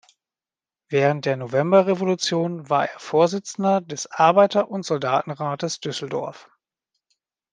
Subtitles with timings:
[0.89, 6.49] Während der Novemberrevolution war er Vorsitzender des Arbeiter- und Soldatenrates Düsseldorf.